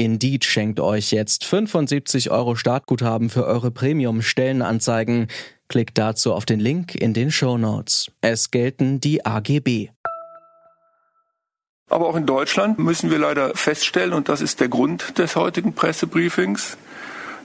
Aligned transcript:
Indeed 0.00 0.46
schenkt 0.46 0.80
euch 0.80 1.10
jetzt 1.10 1.44
75 1.44 2.30
Euro 2.30 2.56
Startguthaben 2.56 3.28
für 3.28 3.44
eure 3.44 3.70
Premium-Stellenanzeigen. 3.70 5.26
Klickt 5.68 5.98
dazu 5.98 6.32
auf 6.32 6.46
den 6.46 6.58
Link 6.58 6.94
in 6.94 7.12
den 7.12 7.30
Show 7.30 7.58
Notes. 7.58 8.10
Es 8.22 8.50
gelten 8.50 9.00
die 9.00 9.26
AGB. 9.26 9.90
Aber 11.90 12.08
auch 12.08 12.16
in 12.16 12.24
Deutschland 12.24 12.78
müssen 12.78 13.10
wir 13.10 13.18
leider 13.18 13.54
feststellen, 13.54 14.14
und 14.14 14.30
das 14.30 14.40
ist 14.40 14.60
der 14.60 14.70
Grund 14.70 15.18
des 15.18 15.36
heutigen 15.36 15.74
Pressebriefings, 15.74 16.78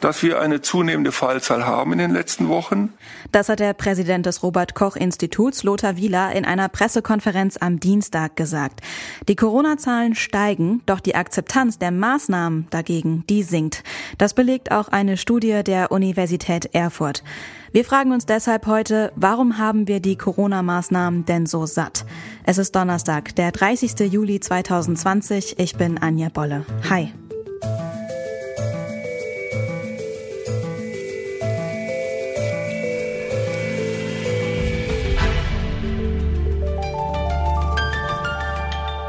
dass 0.01 0.23
wir 0.23 0.39
eine 0.39 0.61
zunehmende 0.61 1.11
Fallzahl 1.11 1.65
haben 1.65 1.93
in 1.93 1.99
den 1.99 2.11
letzten 2.11 2.49
Wochen. 2.49 2.93
Das 3.31 3.49
hat 3.49 3.59
der 3.59 3.73
Präsident 3.73 4.25
des 4.25 4.43
Robert 4.43 4.75
Koch 4.75 4.95
Instituts, 4.95 5.63
Lothar 5.63 5.97
Wieler, 5.97 6.31
in 6.33 6.45
einer 6.45 6.69
Pressekonferenz 6.69 7.57
am 7.59 7.79
Dienstag 7.79 8.35
gesagt. 8.35 8.81
Die 9.27 9.35
Corona-Zahlen 9.35 10.15
steigen, 10.15 10.81
doch 10.85 10.99
die 10.99 11.15
Akzeptanz 11.15 11.79
der 11.79 11.91
Maßnahmen 11.91 12.67
dagegen, 12.69 13.23
die 13.29 13.43
sinkt. 13.43 13.83
Das 14.17 14.33
belegt 14.33 14.71
auch 14.71 14.89
eine 14.89 15.17
Studie 15.17 15.61
der 15.63 15.91
Universität 15.91 16.69
Erfurt. 16.73 17.23
Wir 17.71 17.83
fragen 17.83 18.13
uns 18.13 18.25
deshalb 18.25 18.67
heute, 18.67 19.11
warum 19.15 19.57
haben 19.57 19.87
wir 19.89 19.99
die 19.99 20.15
Corona-Maßnahmen 20.15 21.25
denn 21.25 21.45
so 21.45 21.65
satt? 21.65 22.05
Es 22.45 22.57
ist 22.57 22.73
Donnerstag, 22.75 23.35
der 23.35 23.51
30. 23.51 24.11
Juli 24.11 24.39
2020. 24.39 25.59
Ich 25.59 25.75
bin 25.75 25.97
Anja 25.97 26.29
Bolle. 26.29 26.65
Hi. 26.89 27.11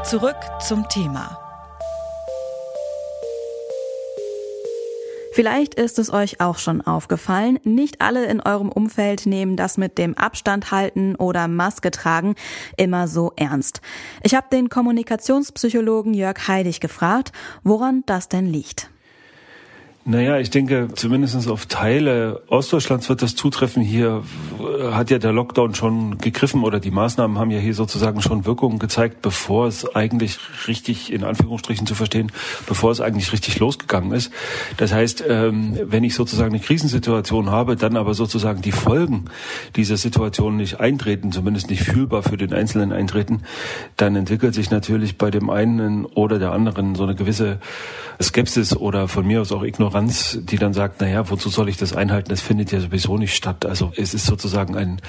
Zurück 0.09 0.37
zum 0.65 0.87
Thema. 0.87 1.37
Vielleicht 5.33 5.75
ist 5.75 5.99
es 5.99 6.13
euch 6.13 6.39
auch 6.39 6.59
schon 6.59 6.79
aufgefallen, 6.79 7.59
nicht 7.65 7.99
alle 7.99 8.25
in 8.27 8.39
eurem 8.39 8.69
Umfeld 8.69 9.25
nehmen 9.25 9.57
das 9.57 9.77
mit 9.77 9.97
dem 9.97 10.17
Abstand 10.17 10.71
halten 10.71 11.17
oder 11.17 11.49
Maske 11.49 11.91
tragen 11.91 12.35
immer 12.77 13.09
so 13.09 13.33
ernst. 13.35 13.81
Ich 14.23 14.33
habe 14.33 14.47
den 14.49 14.69
Kommunikationspsychologen 14.69 16.13
Jörg 16.13 16.47
Heidig 16.47 16.79
gefragt, 16.79 17.33
woran 17.65 18.03
das 18.05 18.29
denn 18.29 18.45
liegt. 18.45 18.89
Naja, 20.09 20.39
ich 20.39 20.49
denke, 20.49 20.87
zumindest 20.95 21.49
auf 21.49 21.65
Teile 21.65 22.41
Ostdeutschlands 22.47 23.09
wird 23.09 23.21
das 23.21 23.35
zutreffen. 23.35 23.83
Hier 23.83 24.23
hat 24.89 25.09
ja 25.11 25.17
der 25.17 25.33
Lockdown 25.33 25.75
schon 25.75 26.17
gegriffen 26.17 26.63
oder 26.63 26.79
die 26.79 26.91
Maßnahmen 26.91 27.37
haben 27.37 27.51
ja 27.51 27.59
hier 27.59 27.73
sozusagen 27.73 28.21
schon 28.21 28.45
Wirkungen 28.45 28.79
gezeigt, 28.79 29.21
bevor 29.21 29.67
es 29.67 29.97
eigentlich 29.97 30.39
richtig, 30.65 31.11
in 31.11 31.25
Anführungsstrichen 31.25 31.85
zu 31.85 31.93
verstehen, 31.93 32.31
bevor 32.67 32.91
es 32.91 33.01
eigentlich 33.01 33.33
richtig 33.33 33.59
losgegangen 33.59 34.13
ist. 34.13 34.31
Das 34.77 34.93
heißt, 34.93 35.25
ähm, 35.27 35.77
wenn 35.83 36.05
ich 36.05 36.15
sozusagen 36.15 36.53
eine 36.53 36.63
Krisensituation 36.63 37.51
habe, 37.51 37.75
dann 37.75 37.97
aber 37.97 38.13
sozusagen 38.13 38.61
die 38.61 38.71
Folgen 38.71 39.25
dieser 39.75 39.97
Situation 39.97 40.55
nicht 40.55 40.79
eintreten, 40.79 41.33
zumindest 41.33 41.69
nicht 41.69 41.83
fühlbar 41.83 42.23
für 42.23 42.37
den 42.37 42.53
Einzelnen 42.53 42.93
eintreten, 42.93 43.41
dann 43.97 44.15
entwickelt 44.15 44.53
sich 44.53 44.71
natürlich 44.71 45.17
bei 45.17 45.31
dem 45.31 45.49
einen 45.49 46.05
oder 46.05 46.39
der 46.39 46.53
anderen 46.53 46.95
so 46.95 47.03
eine 47.03 47.15
gewisse 47.15 47.59
Skepsis 48.21 48.75
oder 48.75 49.09
von 49.09 49.27
mir 49.27 49.41
aus 49.41 49.51
auch 49.51 49.63
Ignoranz, 49.63 49.96
die 50.05 50.57
dann 50.57 50.73
sagt, 50.73 51.01
naja, 51.01 51.29
wozu 51.29 51.49
soll 51.49 51.69
ich 51.69 51.77
das 51.77 51.93
einhalten? 51.93 52.29
Das 52.29 52.41
findet 52.41 52.71
ja 52.71 52.79
sowieso 52.79 53.17
nicht 53.17 53.35
statt. 53.35 53.65
Also 53.65 53.91
es 53.95 54.13
ist 54.13 54.25
sozusagen 54.25 54.75
ein, 54.75 55.01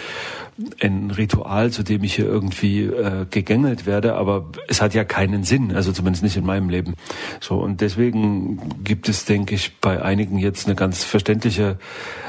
ein 0.80 1.10
Ritual, 1.10 1.70
zu 1.70 1.82
dem 1.82 2.04
ich 2.04 2.14
hier 2.14 2.26
irgendwie 2.26 2.84
äh, 2.84 3.26
gegängelt 3.30 3.86
werde, 3.86 4.14
aber 4.14 4.46
es 4.68 4.80
hat 4.80 4.94
ja 4.94 5.04
keinen 5.04 5.44
Sinn, 5.44 5.74
also 5.74 5.92
zumindest 5.92 6.22
nicht 6.22 6.36
in 6.36 6.46
meinem 6.46 6.68
Leben. 6.68 6.94
So 7.40 7.58
und 7.58 7.80
deswegen 7.80 8.82
gibt 8.84 9.08
es, 9.08 9.24
denke 9.24 9.54
ich, 9.54 9.78
bei 9.80 10.02
einigen 10.02 10.38
jetzt 10.38 10.66
eine 10.66 10.74
ganz 10.76 11.04
verständliche, 11.04 11.78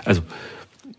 also 0.06 0.22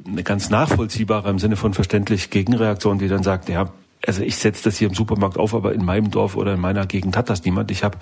eine 0.07 0.23
ganz 0.23 0.51
nachvollziehbare 0.51 1.29
im 1.29 1.39
Sinne 1.39 1.57
von 1.57 1.75
verständlich 1.75 2.31
Gegenreaktion, 2.31 2.99
die 2.99 3.09
dann 3.09 3.23
sagt, 3.23 3.49
ja, 3.49 3.71
also 4.07 4.23
ich 4.23 4.37
setze 4.37 4.65
das 4.65 4.79
hier 4.79 4.89
im 4.89 4.95
Supermarkt 4.95 5.39
auf, 5.39 5.55
aber 5.55 5.75
in 5.75 5.85
meinem 5.85 6.11
Dorf 6.11 6.37
oder 6.37 6.55
in 6.55 6.61
meiner 6.61 6.87
Gegend 6.87 7.17
hat 7.17 7.29
das 7.29 7.45
niemand. 7.45 7.71
Ich 7.71 7.85
habe 7.85 7.99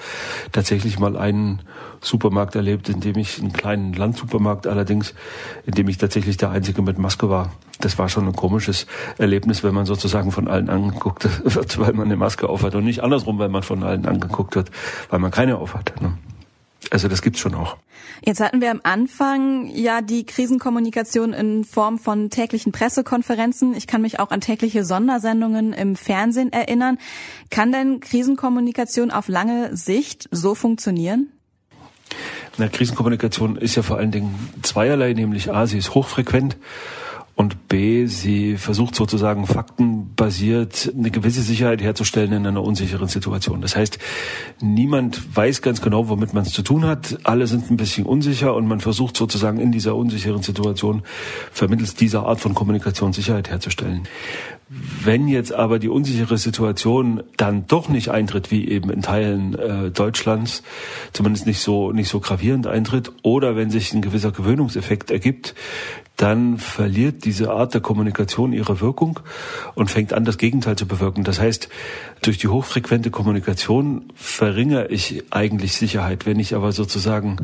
tatsächlich 0.53 0.98
mal 0.98 1.16
einen 1.16 1.62
Supermarkt 2.00 2.54
erlebt, 2.54 2.88
in 2.88 3.00
dem 3.00 3.19
ich 3.19 3.41
einen 3.41 3.53
kleinen 3.53 3.92
Landsupermarkt 3.92 4.66
allerdings, 4.66 5.14
in 5.66 5.72
dem 5.72 5.88
ich 5.88 5.98
tatsächlich 5.98 6.36
der 6.36 6.50
Einzige 6.50 6.82
mit 6.82 6.98
Maske 6.98 7.28
war. 7.28 7.53
Das 7.81 7.98
war 7.98 8.09
schon 8.09 8.26
ein 8.26 8.34
komisches 8.34 8.86
Erlebnis, 9.19 9.62
wenn 9.64 9.75
man 9.75 9.86
sozusagen 9.86 10.31
von 10.31 10.48
allen 10.48 10.69
angeguckt 10.69 11.28
wird, 11.54 11.78
weil 11.78 11.92
man 11.92 12.06
eine 12.06 12.16
Maske 12.16 12.48
aufhat 12.48 12.75
und 12.75 12.84
nicht 12.84 13.03
andersrum, 13.03 13.38
weil 13.38 13.48
man 13.48 13.62
von 13.62 13.82
allen 13.82 14.06
angeguckt 14.06 14.54
wird, 14.54 14.70
weil 15.10 15.19
man 15.19 15.30
keine 15.30 15.59
aufhat. 15.59 16.00
Ne? 16.00 16.16
Also 16.91 17.09
das 17.09 17.22
gibt's 17.22 17.41
schon 17.41 17.54
auch. 17.54 17.76
Jetzt 18.25 18.41
hatten 18.41 18.60
wir 18.60 18.71
am 18.71 18.81
Anfang 18.82 19.69
ja 19.69 20.00
die 20.00 20.25
Krisenkommunikation 20.25 21.32
in 21.32 21.65
Form 21.65 21.99
von 21.99 22.31
täglichen 22.31 22.72
Pressekonferenzen. 22.72 23.75
Ich 23.75 23.87
kann 23.87 24.03
mich 24.03 24.19
auch 24.19 24.31
an 24.31 24.41
tägliche 24.41 24.84
Sondersendungen 24.84 25.72
im 25.72 25.97
Fernsehen 25.97 26.53
erinnern. 26.53 26.98
Kann 27.50 27.72
denn 27.72 28.00
Krisenkommunikation 28.00 29.10
auf 29.10 29.28
lange 29.28 29.77
Sicht 29.77 30.28
so 30.31 30.54
funktionieren? 30.54 31.28
Na, 32.56 32.69
Krisenkommunikation 32.69 33.56
ist 33.56 33.77
ja 33.77 33.82
vor 33.82 33.98
allen 33.98 34.10
Dingen 34.10 34.34
zweierlei, 34.62 35.12
nämlich 35.12 35.53
A, 35.53 35.66
sie 35.66 35.78
ist 35.78 35.94
hochfrequent 35.94 36.56
und 37.34 37.69
B, 37.69 37.97
sie 38.08 38.56
versucht 38.56 38.94
sozusagen 38.94 39.46
faktenbasiert 39.46 40.92
eine 40.96 41.10
gewisse 41.10 41.42
Sicherheit 41.42 41.82
herzustellen 41.82 42.32
in 42.32 42.46
einer 42.46 42.62
unsicheren 42.62 43.08
Situation. 43.08 43.60
Das 43.60 43.76
heißt, 43.76 43.98
niemand 44.60 45.36
weiß 45.36 45.62
ganz 45.62 45.80
genau, 45.80 46.08
womit 46.08 46.34
man 46.34 46.42
es 46.44 46.52
zu 46.52 46.62
tun 46.62 46.84
hat. 46.84 47.18
Alle 47.24 47.47
sind 47.47 47.70
ein 47.70 47.76
bisschen 47.76 48.06
unsicher 48.06 48.54
und 48.54 48.66
man 48.66 48.80
versucht 48.80 49.16
sozusagen 49.16 49.60
in 49.60 49.72
dieser 49.72 49.94
unsicheren 49.94 50.42
Situation 50.42 51.02
vermittels 51.52 51.94
dieser 51.94 52.26
Art 52.26 52.41
von 52.41 52.54
Kommunikation 52.54 53.12
Sicherheit 53.12 53.50
herzustellen. 53.50 54.08
Wenn 54.68 55.28
jetzt 55.28 55.52
aber 55.52 55.78
die 55.78 55.88
unsichere 55.88 56.36
Situation 56.36 57.22
dann 57.38 57.66
doch 57.66 57.88
nicht 57.88 58.10
eintritt, 58.10 58.50
wie 58.50 58.68
eben 58.68 58.91
in 58.91 59.00
Teilen 59.00 59.54
äh, 59.54 59.91
Deutschlands, 59.91 60.62
zumindest 61.14 61.47
nicht 61.47 61.60
so 61.60 61.91
nicht 61.92 62.10
so 62.10 62.20
gravierend 62.20 62.66
eintritt, 62.66 63.12
oder 63.22 63.56
wenn 63.56 63.70
sich 63.70 63.94
ein 63.94 64.02
gewisser 64.02 64.30
Gewöhnungseffekt 64.30 65.10
ergibt, 65.10 65.54
dann 66.18 66.58
verliert 66.58 67.24
diese 67.24 67.52
Art 67.52 67.72
der 67.74 67.80
Kommunikation 67.80 67.97
ihre 68.53 68.81
Wirkung 68.81 69.20
und 69.75 69.91
fängt 69.91 70.12
an, 70.12 70.25
das 70.25 70.38
Gegenteil 70.38 70.76
zu 70.76 70.86
bewirken. 70.86 71.25
Das 71.25 71.41
heißt, 71.41 71.69
durch 72.22 72.38
die 72.38 72.48
hochfrequente 72.48 73.10
Kommunikation 73.10 74.12
verringere 74.14 74.88
ich 74.88 75.25
eigentlich 75.31 75.75
Sicherheit. 75.75 76.26
Wenn 76.26 76.38
ich 76.38 76.54
aber 76.54 76.72
sozusagen 76.72 77.38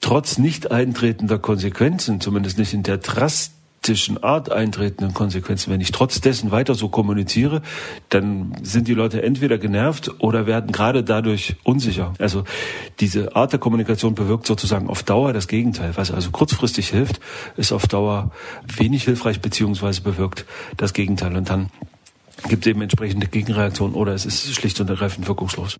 trotz 0.00 0.38
nicht 0.38 0.70
eintretender 0.70 1.38
Konsequenzen, 1.38 2.20
zumindest 2.20 2.58
nicht 2.58 2.72
in 2.72 2.82
der 2.82 2.98
Drast 2.98 3.52
dramatischen 3.80 4.22
Art 4.22 4.52
eintretenden 4.52 5.14
Konsequenzen. 5.14 5.72
Wenn 5.72 5.80
ich 5.80 5.90
trotz 5.90 6.20
dessen 6.20 6.50
weiter 6.50 6.74
so 6.74 6.88
kommuniziere, 6.88 7.62
dann 8.08 8.52
sind 8.62 8.88
die 8.88 8.94
Leute 8.94 9.22
entweder 9.22 9.58
genervt 9.58 10.10
oder 10.18 10.46
werden 10.46 10.72
gerade 10.72 11.02
dadurch 11.02 11.56
unsicher. 11.64 12.12
Also 12.18 12.44
diese 13.00 13.34
Art 13.36 13.52
der 13.52 13.58
Kommunikation 13.58 14.14
bewirkt 14.14 14.46
sozusagen 14.46 14.88
auf 14.88 15.02
Dauer 15.02 15.32
das 15.32 15.48
Gegenteil. 15.48 15.92
Was 15.96 16.10
also 16.10 16.30
kurzfristig 16.30 16.88
hilft, 16.88 17.20
ist 17.56 17.72
auf 17.72 17.86
Dauer 17.86 18.32
wenig 18.76 19.04
hilfreich 19.04 19.40
beziehungsweise 19.40 20.02
bewirkt 20.02 20.44
das 20.76 20.92
Gegenteil. 20.92 21.36
Und 21.36 21.48
dann 21.48 21.70
gibt 22.48 22.66
eben 22.66 22.82
entsprechende 22.82 23.26
Gegenreaktionen 23.26 23.94
oder 23.94 24.14
es 24.14 24.26
ist 24.26 24.54
schlicht 24.54 24.80
und 24.80 24.88
ergreifend 24.88 25.28
wirkungslos. 25.28 25.78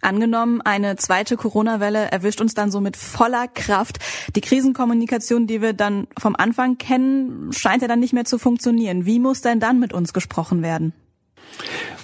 Angenommen, 0.00 0.60
eine 0.60 0.96
zweite 0.96 1.36
Corona-Welle 1.36 2.10
erwischt 2.10 2.40
uns 2.40 2.54
dann 2.54 2.70
so 2.70 2.80
mit 2.80 2.96
voller 2.96 3.48
Kraft. 3.48 3.98
Die 4.36 4.40
Krisenkommunikation, 4.40 5.46
die 5.46 5.62
wir 5.62 5.72
dann 5.72 6.06
vom 6.18 6.36
Anfang 6.36 6.78
kennen, 6.78 7.52
scheint 7.52 7.82
ja 7.82 7.88
dann 7.88 8.00
nicht 8.00 8.12
mehr 8.12 8.24
zu 8.24 8.38
funktionieren. 8.38 9.06
Wie 9.06 9.18
muss 9.18 9.40
denn 9.40 9.60
dann 9.60 9.80
mit 9.80 9.92
uns 9.92 10.12
gesprochen 10.12 10.62
werden? 10.62 10.92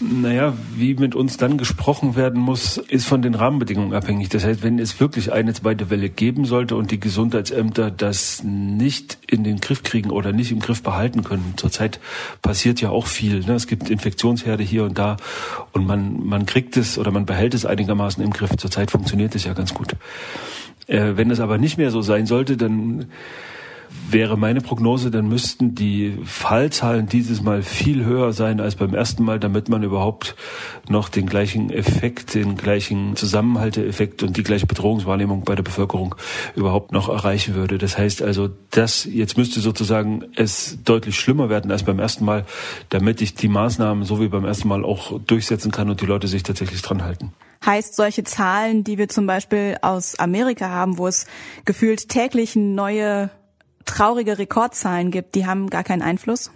Naja, 0.01 0.55
wie 0.77 0.95
mit 0.95 1.17
uns 1.17 1.39
dann 1.39 1.59
gesprochen 1.59 2.15
werden 2.15 2.41
muss, 2.41 2.77
ist 2.77 3.07
von 3.07 3.21
den 3.21 3.35
Rahmenbedingungen 3.35 3.95
abhängig. 3.95 4.29
Das 4.29 4.45
heißt, 4.45 4.63
wenn 4.63 4.79
es 4.79 5.01
wirklich 5.01 5.33
eine 5.33 5.55
zweite 5.55 5.91
Welle 5.91 6.09
geben 6.09 6.45
sollte 6.45 6.77
und 6.77 6.93
die 6.93 7.01
Gesundheitsämter 7.01 7.91
das 7.91 8.45
nicht 8.45 9.19
in 9.27 9.43
den 9.43 9.59
Griff 9.59 9.83
kriegen 9.83 10.11
oder 10.11 10.33
nicht 10.33 10.53
im 10.53 10.61
Griff 10.61 10.85
behalten 10.85 11.25
können, 11.25 11.55
zurzeit 11.57 11.99
passiert 12.43 12.81
ja 12.81 12.91
auch 12.91 13.09
viel. 13.09 13.41
Ne? 13.41 13.55
Es 13.55 13.67
gibt 13.67 13.91
Infektionsherde 13.91 14.63
hier 14.63 14.85
und 14.85 14.99
da 14.99 15.17
und 15.73 15.87
man, 15.87 16.25
man 16.25 16.47
kriegt 16.47 16.77
es 16.77 16.97
oder 16.97 17.11
man 17.11 17.27
behält 17.27 17.55
es 17.55 17.67
einigermaßen 17.67 18.23
im 18.23 18.31
Griff. 18.31 18.57
Zurzeit 18.57 18.93
funktioniert 18.93 19.35
es 19.35 19.45
ja 19.45 19.53
ganz 19.53 19.75
gut. 19.75 19.97
Äh, 20.87 21.17
wenn 21.17 21.31
es 21.33 21.41
aber 21.41 21.59
nicht 21.59 21.77
mehr 21.77 21.91
so 21.91 22.03
sein 22.03 22.27
sollte, 22.27 22.57
dann 22.57 23.07
wäre 24.11 24.37
meine 24.37 24.61
Prognose, 24.61 25.11
dann 25.11 25.29
müssten 25.29 25.75
die 25.75 26.19
Fallzahlen 26.25 27.07
dieses 27.07 27.43
Mal 27.43 27.63
viel 27.63 28.05
höher 28.05 28.33
sein 28.33 28.61
als 28.61 28.77
beim 28.77 28.95
ersten 28.95 29.23
Mal, 29.25 29.39
damit 29.39 29.69
man 29.69 29.83
überhaupt 29.83 30.37
noch 30.89 31.09
den 31.09 31.27
gleichen 31.27 31.71
Effekt, 31.71 32.35
den 32.35 32.57
gleichen 32.57 33.17
Zusammenhalteeffekt 33.17 34.23
und 34.23 34.37
die 34.37 34.43
gleiche 34.43 34.67
Bedrohungswahrnehmung 34.67 35.45
bei 35.45 35.55
der 35.55 35.63
Bevölkerung 35.63 36.15
überhaupt 36.55 36.93
noch 36.93 37.09
erreichen 37.09 37.55
würde. 37.55 37.79
Das 37.79 37.99
heißt 37.99 38.23
also, 38.23 38.49
das 38.71 39.05
jetzt 39.05 39.37
müsste 39.37 39.61
sozusagen 39.61 40.25
es 40.37 40.79
deutlich 40.85 41.19
schlimmer 41.19 41.49
werden 41.49 41.71
als 41.71 41.83
beim 41.83 41.99
ersten 41.99 42.25
Mal, 42.25 42.45
damit 42.89 43.21
ich 43.21 43.35
die 43.35 43.49
Maßnahmen 43.49 44.05
so 44.05 44.21
wie 44.21 44.29
beim 44.29 44.45
ersten 44.45 44.69
Mal 44.69 44.85
auch 44.85 45.21
durchsetzen 45.21 45.71
kann 45.71 45.91
und 45.91 46.01
die 46.01 46.07
Leute 46.07 46.29
sich 46.29 46.43
tatsächlich 46.43 46.83
dran 46.83 47.05
halten. 47.05 47.33
Heißt 47.65 47.97
solche 47.97 48.23
Zahlen, 48.23 48.85
die 48.85 48.99
wir 48.99 49.09
zum 49.09 49.27
Beispiel 49.27 49.77
aus 49.83 50.19
Amerika 50.19 50.69
haben, 50.69 50.97
wo 50.97 51.09
es 51.09 51.27
gefühlt 51.65 52.09
täglich 52.09 52.55
neue 52.55 53.31
traurige 53.89 54.39
Rekordzahlen 54.39 55.11
gibt, 55.11 55.35
die 55.35 55.47
haben 55.47 55.71
gar 55.71 55.85
keinen 55.85 56.03
Einfluss? 56.03 56.51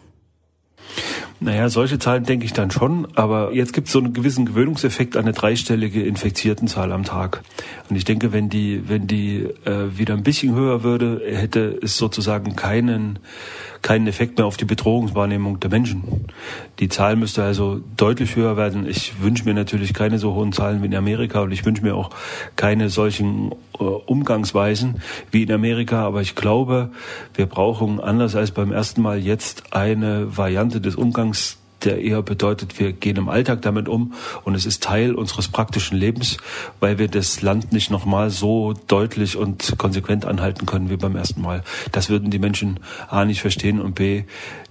Naja, 1.41 1.69
solche 1.69 1.99
Zahlen 1.99 2.25
denke 2.25 2.45
ich 2.45 2.53
dann 2.53 2.71
schon, 2.71 3.09
aber 3.17 3.53
jetzt 3.53 3.73
gibt 3.73 3.89
es 3.89 3.93
so 3.93 3.99
einen 3.99 4.13
gewissen 4.13 4.47
Gewöhnungseffekt 4.47 5.17
an 5.17 5.25
eine 5.25 5.33
dreistellige 5.33 6.05
Infiziertenzahl 6.05 6.93
am 6.93 7.03
Tag. 7.03 7.43
Und 7.91 7.97
ich 7.97 8.05
denke, 8.05 8.33
wenn 8.33 8.49
die, 8.49 8.89
wenn 8.89 9.09
die 9.09 9.49
äh, 9.65 9.99
wieder 9.99 10.15
ein 10.15 10.23
bisschen 10.23 10.55
höher 10.55 10.85
würde, 10.85 11.21
hätte 11.25 11.81
es 11.83 11.97
sozusagen 11.97 12.55
keinen, 12.55 13.19
keinen 13.83 14.07
Effekt 14.07 14.39
mehr 14.39 14.47
auf 14.47 14.57
die 14.57 14.65
Bedrohungswahrnehmung 14.65 15.61
der 15.61 15.71
Menschen. 15.71 16.27
Die 16.79 16.89
Zahl 16.89 17.17
müsste 17.17 17.43
also 17.43 17.81
deutlich 17.97 18.37
höher 18.37 18.57
werden. 18.57 18.87
Ich 18.89 19.21
wünsche 19.21 19.45
mir 19.45 19.55
natürlich 19.55 19.93
keine 19.93 20.19
so 20.19 20.35
hohen 20.35 20.53
Zahlen 20.53 20.83
wie 20.83 20.87
in 20.87 20.95
Amerika 20.95 21.41
und 21.41 21.53
ich 21.53 21.65
wünsche 21.65 21.83
mir 21.83 21.95
auch 21.95 22.11
keine 22.57 22.89
solchen 22.89 23.53
äh, 23.79 23.83
Umgangsweisen 23.83 25.03
wie 25.31 25.43
in 25.43 25.53
Amerika, 25.53 26.07
aber 26.07 26.23
ich 26.23 26.35
glaube, 26.35 26.91
wir 27.35 27.47
brauchen 27.47 28.01
anders 28.01 28.37
als 28.37 28.53
beim 28.53 28.73
ersten 28.73 29.03
Mal 29.03 29.19
jetzt 29.19 29.75
eine 29.75 30.37
Variante 30.37 30.81
des 30.81 30.97
Umgangs 30.97 31.59
der 31.85 32.01
eher 32.01 32.23
bedeutet, 32.23 32.79
wir 32.79 32.93
gehen 32.93 33.17
im 33.17 33.29
Alltag 33.29 33.63
damit 33.63 33.89
um 33.89 34.15
und 34.45 34.55
es 34.55 34.67
ist 34.67 34.83
Teil 34.83 35.15
unseres 35.15 35.49
praktischen 35.49 35.97
Lebens, 35.97 36.37
weil 36.81 36.99
wir 36.99 37.09
das 37.09 37.43
Land 37.43 37.73
nicht 37.73 37.91
nochmal 37.91 38.31
so 38.31 38.75
deutlich 38.87 39.37
und 39.37 39.75
konsequent 39.79 40.25
anhalten 40.25 40.67
können 40.67 40.91
wie 40.91 40.97
beim 40.97 41.17
ersten 41.17 41.43
Mal. 41.43 41.63
Das 41.93 42.09
würden 42.09 42.31
die 42.31 42.39
Menschen 42.39 42.81
A 43.09 43.25
nicht 43.25 43.41
verstehen 43.41 43.81
und 43.81 43.95
B 43.95 44.25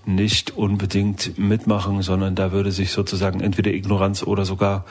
nicht 0.06 0.58
unbedingt 0.58 1.38
mitmachen, 1.38 2.02
sondern 2.02 2.36
da 2.36 2.52
würde 2.52 2.72
sich 2.72 2.92
sozusagen 2.92 3.40
entweder 3.40 3.72
Ignoranz 3.72 4.24
oder 4.24 4.46
sogar 4.46 4.86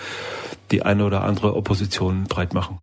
die 0.70 0.82
eine 0.82 1.04
oder 1.04 1.24
andere 1.24 1.56
Opposition 1.56 2.24
breit 2.24 2.54
machen. 2.54 2.78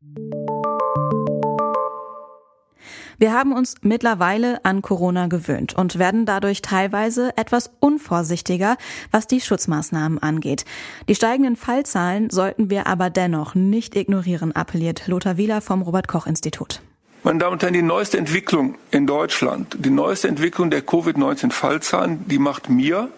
Wir 3.19 3.33
haben 3.33 3.51
uns 3.51 3.73
mittlerweile 3.81 4.63
an 4.63 4.83
Corona 4.83 5.25
gewöhnt 5.25 5.73
und 5.73 5.97
werden 5.97 6.27
dadurch 6.27 6.61
teilweise 6.61 7.35
etwas 7.35 7.71
unvorsichtiger, 7.79 8.77
was 9.09 9.25
die 9.25 9.41
Schutzmaßnahmen 9.41 10.21
angeht. 10.21 10.65
Die 11.09 11.15
steigenden 11.15 11.55
Fallzahlen 11.55 12.29
sollten 12.29 12.69
wir 12.69 12.85
aber 12.85 13.09
dennoch 13.09 13.55
nicht 13.55 13.95
ignorieren, 13.95 14.51
appelliert 14.51 15.07
Lothar 15.07 15.37
Wieler 15.37 15.61
vom 15.61 15.81
Robert 15.81 16.07
Koch 16.07 16.27
Institut. 16.27 16.81
Meine 17.23 17.39
Damen 17.39 17.53
und 17.53 17.63
Herren, 17.63 17.73
die 17.73 17.81
neueste 17.81 18.19
Entwicklung 18.19 18.75
in 18.91 19.07
Deutschland, 19.07 19.75
die 19.79 19.89
neueste 19.89 20.27
Entwicklung 20.27 20.69
der 20.69 20.83
Covid-19-Fallzahlen, 20.83 22.27
die 22.27 22.37
macht 22.37 22.69
mir 22.69 23.09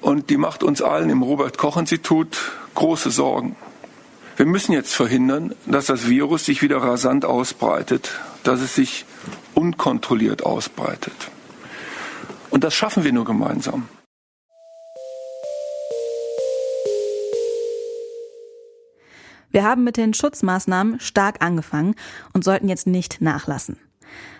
und 0.00 0.30
die 0.30 0.36
macht 0.36 0.64
uns 0.64 0.82
allen 0.82 1.10
im 1.10 1.22
Robert 1.22 1.58
Koch 1.58 1.76
Institut 1.76 2.36
große 2.74 3.12
Sorgen. 3.12 3.54
Wir 4.36 4.46
müssen 4.46 4.72
jetzt 4.72 4.94
verhindern, 4.94 5.54
dass 5.66 5.86
das 5.86 6.08
Virus 6.08 6.44
sich 6.44 6.60
wieder 6.60 6.78
rasant 6.78 7.24
ausbreitet, 7.24 8.18
dass 8.44 8.60
es 8.60 8.74
sich 8.74 9.04
unkontrolliert 9.54 10.44
ausbreitet. 10.44 11.30
Und 12.50 12.64
das 12.64 12.74
schaffen 12.74 13.04
wir 13.04 13.12
nur 13.12 13.24
gemeinsam. 13.24 13.88
Wir 19.52 19.64
haben 19.64 19.82
mit 19.82 19.96
den 19.96 20.14
Schutzmaßnahmen 20.14 21.00
stark 21.00 21.42
angefangen 21.42 21.96
und 22.32 22.44
sollten 22.44 22.68
jetzt 22.68 22.86
nicht 22.86 23.20
nachlassen. 23.20 23.78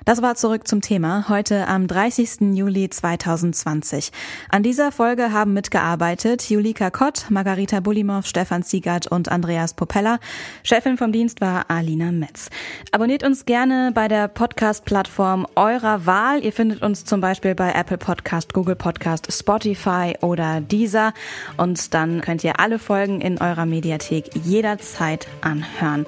Das 0.05 0.23
war 0.23 0.35
zurück 0.35 0.67
zum 0.67 0.81
Thema, 0.81 1.29
heute 1.29 1.69
am 1.69 1.87
30. 1.87 2.57
Juli 2.57 2.89
2020. 2.89 4.11
An 4.49 4.63
dieser 4.63 4.93
Folge 4.93 5.33
haben 5.33 5.53
mitgearbeitet 5.53 6.49
Julika 6.49 6.91
Kott, 6.91 7.27
Margarita 7.29 7.81
Bulimov, 7.81 8.27
Stefan 8.27 8.63
Ziegert 8.63 9.07
und 9.07 9.31
Andreas 9.31 9.75
Popella. 9.75 10.19
Chefin 10.63 10.97
vom 10.97 11.13
Dienst 11.13 11.41
war 11.41 11.67
Alina 11.69 12.13
Metz. 12.13 12.49
Abonniert 12.93 13.23
uns 13.23 13.45
gerne 13.45 13.93
bei 13.95 14.09
der 14.09 14.29
Podcast-Plattform 14.29 15.47
eurer 15.55 16.07
Wahl. 16.07 16.43
Ihr 16.43 16.53
findet 16.53 16.83
uns 16.83 17.05
zum 17.05 17.21
Beispiel 17.21 17.55
bei 17.55 17.73
Apple 17.73 17.99
Podcast, 17.99 18.55
Google 18.55 18.77
Podcast, 18.77 19.31
Spotify 19.31 20.15
oder 20.23 20.61
Deezer. 20.61 21.13
Und 21.57 21.93
dann 21.95 22.21
könnt 22.23 22.43
ihr 22.43 22.59
alle 22.59 22.79
Folgen 22.79 23.21
in 23.21 23.39
eurer 23.39 23.67
Mediathek 23.67 24.31
jederzeit 24.45 25.29
anhören. 25.43 26.07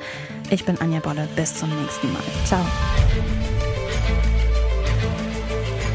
Ich 0.50 0.64
bin 0.64 0.80
Anja 0.80 1.00
Bolle. 1.00 1.28
Bis 1.36 1.54
zum 1.54 1.68
nächsten 1.80 2.12
Mal. 2.12 2.22
Ciao. 2.46 2.64